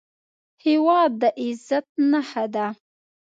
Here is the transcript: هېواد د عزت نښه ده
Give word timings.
هېواد 0.65 1.11
د 1.21 1.23
عزت 1.41 1.87
نښه 2.11 2.45
ده 2.53 2.67